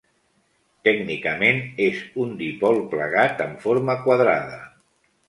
Tècnicament 0.87 1.59
és 1.87 1.99
un 2.23 2.31
dipol 2.39 2.81
plegat 2.95 3.45
amb 3.47 3.61
forma 3.67 3.97
quadrada. 4.07 4.59